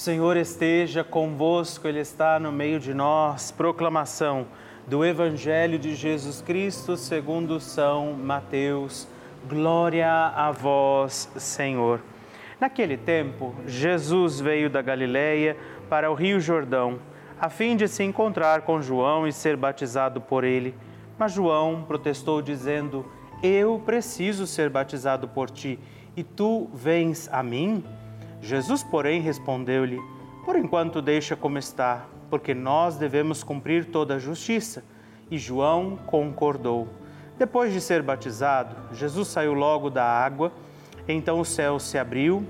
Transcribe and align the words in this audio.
Senhor 0.00 0.38
esteja 0.38 1.04
convosco, 1.04 1.86
Ele 1.86 2.00
está 2.00 2.40
no 2.40 2.50
meio 2.50 2.80
de 2.80 2.94
nós. 2.94 3.50
Proclamação 3.50 4.46
do 4.86 5.04
Evangelho 5.04 5.78
de 5.78 5.94
Jesus 5.94 6.40
Cristo 6.40 6.96
segundo 6.96 7.60
São 7.60 8.14
Mateus. 8.14 9.06
Glória 9.46 10.10
a 10.10 10.50
vós, 10.52 11.30
Senhor. 11.36 12.00
Naquele 12.58 12.96
tempo, 12.96 13.54
Jesus 13.66 14.40
veio 14.40 14.70
da 14.70 14.80
Galiléia 14.80 15.54
para 15.90 16.10
o 16.10 16.14
Rio 16.14 16.40
Jordão, 16.40 16.98
a 17.38 17.50
fim 17.50 17.76
de 17.76 17.86
se 17.86 18.02
encontrar 18.02 18.62
com 18.62 18.80
João 18.80 19.28
e 19.28 19.32
ser 19.34 19.54
batizado 19.54 20.18
por 20.18 20.44
ele. 20.44 20.74
Mas 21.18 21.32
João 21.32 21.84
protestou 21.86 22.40
dizendo: 22.40 23.04
Eu 23.42 23.78
preciso 23.84 24.46
ser 24.46 24.70
batizado 24.70 25.28
por 25.28 25.50
ti, 25.50 25.78
e 26.16 26.24
tu 26.24 26.70
vens 26.72 27.28
a 27.30 27.42
mim? 27.42 27.84
Jesus, 28.40 28.82
porém, 28.82 29.20
respondeu-lhe: 29.20 30.00
Por 30.44 30.56
enquanto 30.56 31.02
deixa 31.02 31.36
como 31.36 31.58
está, 31.58 32.06
porque 32.30 32.54
nós 32.54 32.96
devemos 32.96 33.42
cumprir 33.42 33.86
toda 33.86 34.14
a 34.14 34.18
justiça. 34.18 34.82
E 35.30 35.38
João 35.38 35.96
concordou. 36.06 36.88
Depois 37.38 37.72
de 37.72 37.80
ser 37.80 38.02
batizado, 38.02 38.76
Jesus 38.94 39.28
saiu 39.28 39.54
logo 39.54 39.90
da 39.90 40.04
água. 40.04 40.52
Então 41.06 41.40
o 41.40 41.44
céu 41.44 41.78
se 41.78 41.96
abriu 41.98 42.46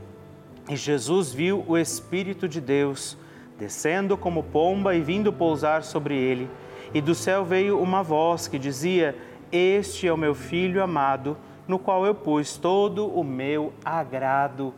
e 0.69 0.77
Jesus 0.77 1.33
viu 1.33 1.65
o 1.67 1.77
Espírito 1.77 2.49
de 2.49 2.61
Deus 2.61 3.17
descendo 3.59 4.17
como 4.17 4.43
pomba 4.43 4.95
e 4.95 5.01
vindo 5.01 5.33
pousar 5.33 5.83
sobre 5.83 6.17
ele. 6.17 6.49
E 6.95 7.01
do 7.01 7.15
céu 7.15 7.45
veio 7.45 7.81
uma 7.81 8.03
voz 8.03 8.49
que 8.49 8.59
dizia: 8.59 9.17
Este 9.53 10.07
é 10.07 10.13
o 10.13 10.17
meu 10.17 10.35
filho 10.35 10.83
amado, 10.83 11.37
no 11.69 11.79
qual 11.79 12.07
eu 12.07 12.15
pus 12.15 12.57
todo 12.57 13.07
o 13.07 13.23
meu 13.23 13.73
agrado 13.85 14.73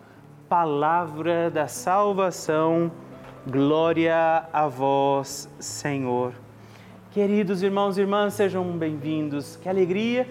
palavra 0.52 1.50
da 1.50 1.66
salvação. 1.66 2.92
Glória 3.47 4.44
a 4.52 4.68
vós, 4.68 5.49
Senhor. 5.59 6.35
Queridos 7.11 7.62
irmãos 7.62 7.97
e 7.97 8.02
irmãs, 8.02 8.35
sejam 8.35 8.62
bem-vindos. 8.76 9.56
Que 9.56 9.66
alegria 9.66 10.28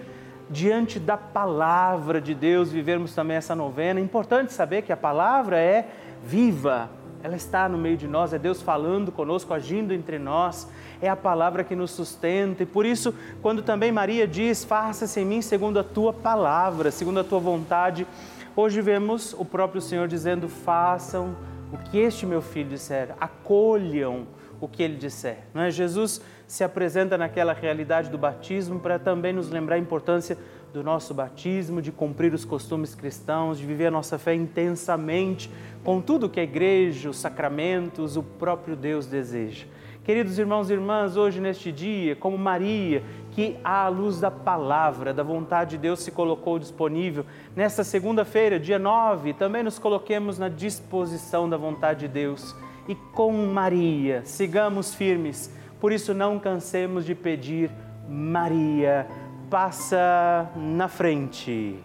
diante 0.48 1.00
da 1.00 1.16
palavra 1.16 2.20
de 2.20 2.36
Deus 2.36 2.70
vivermos 2.70 3.16
também 3.16 3.36
essa 3.36 3.56
novena. 3.56 3.98
É 3.98 4.02
importante 4.04 4.52
saber 4.52 4.82
que 4.82 4.92
a 4.92 4.96
palavra 4.96 5.58
é 5.58 5.88
viva, 6.22 6.88
ela 7.20 7.34
está 7.34 7.68
no 7.68 7.76
meio 7.76 7.96
de 7.96 8.06
nós, 8.06 8.32
é 8.32 8.38
Deus 8.38 8.62
falando 8.62 9.10
conosco, 9.10 9.52
agindo 9.52 9.92
entre 9.92 10.20
nós, 10.20 10.68
é 11.00 11.08
a 11.08 11.16
palavra 11.16 11.64
que 11.64 11.74
nos 11.74 11.90
sustenta. 11.90 12.62
E 12.62 12.66
por 12.66 12.86
isso, 12.86 13.12
quando 13.42 13.60
também 13.60 13.90
Maria 13.90 14.28
diz: 14.28 14.62
Faça-se 14.62 15.18
em 15.18 15.24
mim 15.24 15.42
segundo 15.42 15.80
a 15.80 15.84
tua 15.84 16.12
palavra, 16.12 16.92
segundo 16.92 17.18
a 17.18 17.24
tua 17.24 17.40
vontade, 17.40 18.06
hoje 18.56 18.80
vemos 18.80 19.34
o 19.34 19.44
próprio 19.44 19.80
Senhor 19.80 20.08
dizendo: 20.08 20.48
Façam 20.48 21.36
o 21.72 21.78
que 21.78 21.98
este 21.98 22.26
meu 22.26 22.42
filho 22.42 22.68
disser, 22.68 23.14
acolham 23.20 24.26
o 24.60 24.68
que 24.68 24.82
ele 24.82 24.96
disser. 24.96 25.38
Não 25.52 25.62
é? 25.62 25.70
Jesus 25.70 26.20
se 26.46 26.62
apresenta 26.62 27.18
naquela 27.18 27.52
realidade 27.52 28.10
do 28.10 28.18
batismo 28.18 28.78
para 28.78 28.98
também 28.98 29.32
nos 29.32 29.50
lembrar 29.50 29.76
a 29.76 29.78
importância 29.78 30.38
do 30.72 30.82
nosso 30.82 31.12
batismo, 31.12 31.82
de 31.82 31.90
cumprir 31.90 32.32
os 32.32 32.44
costumes 32.44 32.94
cristãos, 32.94 33.58
de 33.58 33.66
viver 33.66 33.86
a 33.86 33.90
nossa 33.90 34.18
fé 34.18 34.34
intensamente 34.34 35.50
com 35.82 36.00
tudo 36.00 36.28
que 36.28 36.40
a 36.40 36.44
igreja, 36.44 37.10
os 37.10 37.18
sacramentos, 37.18 38.16
o 38.16 38.22
próprio 38.22 38.76
Deus 38.76 39.06
deseja. 39.06 39.66
Queridos 40.04 40.36
irmãos 40.36 40.68
e 40.68 40.72
irmãs, 40.72 41.16
hoje 41.16 41.40
neste 41.40 41.70
dia, 41.70 42.16
como 42.16 42.36
Maria, 42.36 43.04
que 43.30 43.56
à 43.62 43.86
luz 43.86 44.18
da 44.18 44.32
palavra, 44.32 45.14
da 45.14 45.22
vontade 45.22 45.72
de 45.72 45.78
Deus 45.78 46.00
se 46.00 46.10
colocou 46.10 46.58
disponível, 46.58 47.24
nesta 47.54 47.84
segunda-feira, 47.84 48.58
dia 48.58 48.80
9, 48.80 49.32
também 49.34 49.62
nos 49.62 49.78
coloquemos 49.78 50.40
na 50.40 50.48
disposição 50.48 51.48
da 51.48 51.56
vontade 51.56 52.00
de 52.00 52.08
Deus. 52.08 52.52
E 52.88 52.96
com 52.96 53.32
Maria, 53.46 54.22
sigamos 54.24 54.92
firmes, 54.92 55.54
por 55.80 55.92
isso 55.92 56.12
não 56.12 56.36
cansemos 56.36 57.04
de 57.04 57.14
pedir, 57.14 57.70
Maria, 58.08 59.06
passa 59.48 60.50
na 60.56 60.88
frente. 60.88 61.78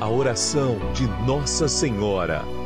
A 0.00 0.08
oração 0.08 0.76
de 0.92 1.06
Nossa 1.24 1.68
Senhora. 1.68 2.65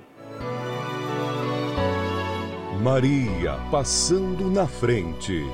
Maria 2.81 3.59
passando 3.69 4.49
na 4.49 4.65
frente. 4.65 5.45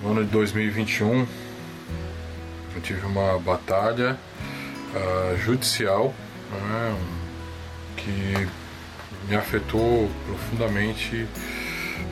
No 0.00 0.12
ano 0.12 0.24
de 0.24 0.30
2021, 0.30 1.26
eu 2.76 2.80
tive 2.82 3.04
uma 3.04 3.40
batalha 3.40 4.16
uh, 4.94 5.36
judicial, 5.36 6.14
né, 6.52 6.96
que 7.96 8.48
me 9.28 9.34
afetou 9.34 10.08
profundamente 10.24 11.26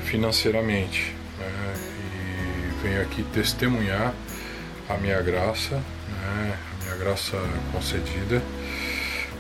financeiramente. 0.07 1.14
Né? 1.38 1.75
E 2.16 2.83
venho 2.83 3.00
aqui 3.00 3.23
testemunhar 3.33 4.12
a 4.88 4.97
minha 4.97 5.23
graça, 5.23 5.76
né? 5.76 6.59
a 6.59 6.85
minha 6.85 6.97
graça 6.97 7.37
concedida 7.71 8.43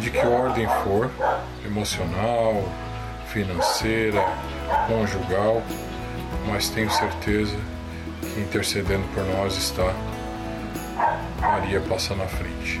de 0.00 0.10
que 0.10 0.18
ordem 0.18 0.66
for, 0.84 1.10
emocional, 1.64 2.62
financeira, 3.28 4.24
conjugal, 4.86 5.62
mas 6.46 6.68
tenho 6.68 6.90
certeza 6.90 7.56
que 8.20 8.40
intercedendo 8.40 9.06
por 9.14 9.24
nós 9.24 9.56
está 9.56 9.94
Maria 11.40 11.80
passa 11.80 12.14
na 12.14 12.26
frente. 12.26 12.80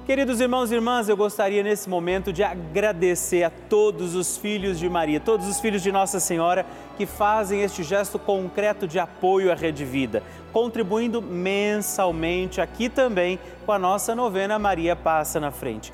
Queridos 0.11 0.41
irmãos 0.41 0.69
e 0.69 0.75
irmãs, 0.75 1.07
eu 1.07 1.15
gostaria 1.15 1.63
nesse 1.63 1.89
momento 1.89 2.33
de 2.33 2.43
agradecer 2.43 3.43
a 3.43 3.49
todos 3.49 4.13
os 4.13 4.35
filhos 4.35 4.77
de 4.77 4.89
Maria, 4.89 5.21
todos 5.21 5.47
os 5.47 5.61
filhos 5.61 5.81
de 5.81 5.89
Nossa 5.89 6.19
Senhora 6.19 6.65
que 6.97 7.05
fazem 7.05 7.61
este 7.61 7.81
gesto 7.81 8.19
concreto 8.19 8.85
de 8.85 8.99
apoio 8.99 9.49
à 9.49 9.55
Rede 9.55 9.85
Vida, 9.85 10.21
contribuindo 10.51 11.21
mensalmente 11.21 12.59
aqui 12.59 12.89
também 12.89 13.39
com 13.65 13.71
a 13.71 13.79
nossa 13.79 14.13
novena 14.13 14.59
Maria 14.59 14.97
Passa 14.97 15.39
na 15.39 15.49
Frente. 15.49 15.93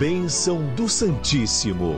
Bênção 0.00 0.64
do 0.74 0.88
Santíssimo. 0.88 1.94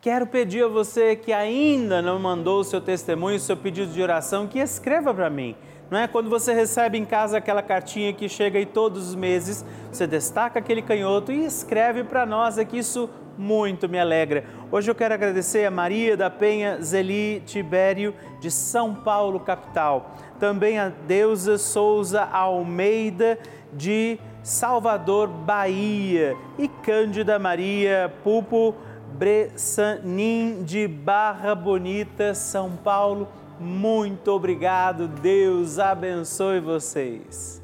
Quero 0.00 0.24
pedir 0.24 0.62
a 0.62 0.68
você 0.68 1.16
que 1.16 1.32
ainda 1.32 2.00
não 2.00 2.20
mandou 2.20 2.60
o 2.60 2.64
seu 2.64 2.80
testemunho, 2.80 3.36
o 3.36 3.40
seu 3.40 3.56
pedido 3.56 3.92
de 3.92 4.00
oração, 4.00 4.46
que 4.46 4.60
escreva 4.60 5.12
para 5.12 5.28
mim. 5.28 5.56
Não 5.90 5.98
é 5.98 6.06
quando 6.06 6.30
você 6.30 6.54
recebe 6.54 6.96
em 6.96 7.04
casa 7.04 7.38
aquela 7.38 7.62
cartinha 7.62 8.12
que 8.12 8.28
chega 8.28 8.60
aí 8.60 8.66
todos 8.66 9.08
os 9.08 9.14
meses, 9.16 9.64
você 9.90 10.06
destaca 10.06 10.60
aquele 10.60 10.82
canhoto 10.82 11.32
e 11.32 11.44
escreve 11.44 12.04
para 12.04 12.24
nós, 12.24 12.58
é 12.58 12.64
que 12.64 12.78
isso 12.78 13.10
muito 13.36 13.88
me 13.88 13.98
alegra. 13.98 14.44
Hoje 14.70 14.90
eu 14.90 14.94
quero 14.94 15.14
agradecer 15.14 15.64
a 15.64 15.70
Maria 15.70 16.16
da 16.16 16.30
Penha 16.30 16.80
Zeli 16.80 17.42
Tibério 17.46 18.14
de 18.40 18.50
São 18.50 18.94
Paulo, 18.94 19.40
capital. 19.40 20.14
Também 20.38 20.78
a 20.78 20.88
Deusa 20.88 21.58
Souza 21.58 22.22
Almeida 22.22 23.38
de 23.72 24.18
Salvador, 24.42 25.28
Bahia. 25.28 26.36
E 26.58 26.68
Cândida 26.68 27.38
Maria 27.38 28.12
Pupo 28.22 28.74
Bressanim 29.12 30.64
de 30.64 30.88
Barra 30.88 31.54
Bonita, 31.54 32.34
São 32.34 32.72
Paulo. 32.72 33.28
Muito 33.60 34.32
obrigado, 34.32 35.06
Deus 35.06 35.78
abençoe 35.78 36.58
vocês. 36.58 37.62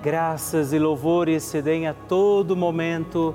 Graças 0.00 0.72
e 0.72 0.78
louvores 0.78 1.42
se 1.42 1.60
deem 1.60 1.88
a 1.88 1.94
todo 1.94 2.54
momento 2.54 3.34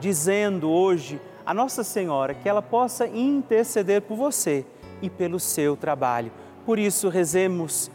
dizendo 0.00 0.70
hoje 0.70 1.20
a 1.44 1.54
Nossa 1.54 1.82
Senhora 1.82 2.34
que 2.34 2.48
ela 2.48 2.62
possa 2.62 3.06
interceder 3.06 4.02
por 4.02 4.16
você 4.16 4.64
e 5.00 5.08
pelo 5.08 5.40
seu 5.40 5.76
trabalho. 5.76 6.32
Por 6.64 6.78
isso, 6.78 7.08
rezemos, 7.08 7.90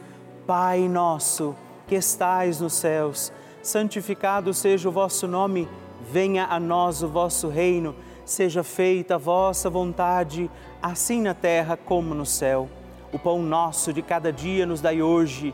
Pai 0.46 0.90
nosso 0.90 1.56
que 1.88 1.96
estais 1.96 2.60
nos 2.60 2.74
céus, 2.74 3.32
santificado 3.62 4.54
seja 4.54 4.90
o 4.90 4.92
vosso 4.92 5.28
nome, 5.28 5.70
venha 6.12 6.46
a 6.46 6.60
nós 6.60 7.02
o 7.02 7.08
vosso 7.08 7.48
reino, 7.48 7.96
seja 8.26 8.64
feita 8.64 9.16
a 9.16 9.18
vossa 9.18 9.70
vontade, 9.70 10.50
assim 10.82 11.22
na 11.22 11.34
terra 11.34 11.78
como 11.78 12.14
no 12.14 12.26
céu. 12.26 12.68
O 13.12 13.20
pão 13.20 13.42
nosso 13.42 13.94
de 13.94 14.02
cada 14.02 14.34
dia 14.34 14.66
nos 14.66 14.82
dai 14.82 15.02
hoje 15.02 15.54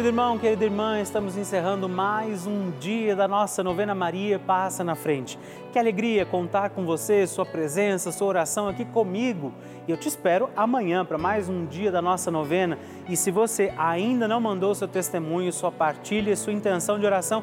Querido 0.00 0.16
irmão, 0.16 0.38
querida 0.38 0.64
irmã, 0.64 0.98
estamos 0.98 1.36
encerrando 1.36 1.86
mais 1.86 2.46
um 2.46 2.70
dia 2.80 3.14
da 3.14 3.28
nossa 3.28 3.62
novena 3.62 3.94
Maria 3.94 4.38
Passa 4.38 4.82
na 4.82 4.94
Frente. 4.94 5.38
Que 5.74 5.78
alegria 5.78 6.24
contar 6.24 6.70
com 6.70 6.86
você, 6.86 7.26
sua 7.26 7.44
presença, 7.44 8.10
sua 8.10 8.26
oração 8.26 8.66
aqui 8.66 8.86
comigo. 8.86 9.52
E 9.86 9.90
eu 9.90 9.98
te 9.98 10.08
espero 10.08 10.48
amanhã 10.56 11.04
para 11.04 11.18
mais 11.18 11.50
um 11.50 11.66
dia 11.66 11.92
da 11.92 12.00
nossa 12.00 12.30
novena. 12.30 12.78
E 13.10 13.14
se 13.16 13.30
você 13.30 13.74
ainda 13.76 14.26
não 14.26 14.40
mandou 14.40 14.74
seu 14.74 14.88
testemunho, 14.88 15.52
sua 15.52 15.70
partilha, 15.70 16.34
sua 16.34 16.54
intenção 16.54 16.98
de 16.98 17.04
oração, 17.04 17.42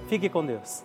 Fique 0.11 0.27
com 0.27 0.45
Deus. 0.45 0.83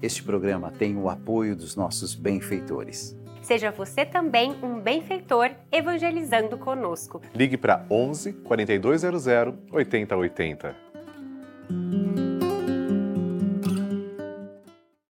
Este 0.00 0.22
programa 0.22 0.70
tem 0.70 0.96
o 0.96 1.10
apoio 1.10 1.56
dos 1.56 1.74
nossos 1.74 2.14
benfeitores. 2.14 3.25
Seja 3.46 3.70
você 3.70 4.04
também 4.04 4.56
um 4.60 4.80
benfeitor 4.80 5.52
evangelizando 5.70 6.58
conosco. 6.58 7.22
Ligue 7.32 7.56
para 7.56 7.86
11 7.88 8.32
4200 8.32 9.24
8080. 9.70 10.74